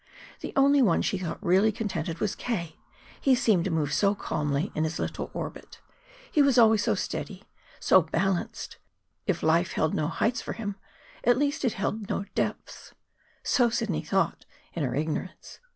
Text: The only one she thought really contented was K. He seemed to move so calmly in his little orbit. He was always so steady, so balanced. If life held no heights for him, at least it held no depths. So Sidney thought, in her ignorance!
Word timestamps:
The 0.39 0.51
only 0.55 0.81
one 0.81 1.03
she 1.03 1.19
thought 1.19 1.37
really 1.45 1.71
contented 1.71 2.17
was 2.19 2.33
K. 2.33 2.79
He 3.21 3.35
seemed 3.35 3.65
to 3.65 3.69
move 3.69 3.93
so 3.93 4.15
calmly 4.15 4.71
in 4.73 4.83
his 4.83 4.97
little 4.97 5.29
orbit. 5.31 5.79
He 6.31 6.41
was 6.41 6.57
always 6.57 6.83
so 6.83 6.95
steady, 6.95 7.43
so 7.79 8.01
balanced. 8.01 8.77
If 9.27 9.43
life 9.43 9.73
held 9.73 9.93
no 9.93 10.07
heights 10.07 10.41
for 10.41 10.53
him, 10.53 10.75
at 11.23 11.37
least 11.37 11.63
it 11.63 11.73
held 11.73 12.09
no 12.09 12.25
depths. 12.33 12.95
So 13.43 13.69
Sidney 13.69 14.01
thought, 14.01 14.43
in 14.73 14.81
her 14.83 14.95
ignorance! 14.95 15.59